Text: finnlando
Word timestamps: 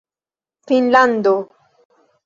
finnlando 0.67 1.35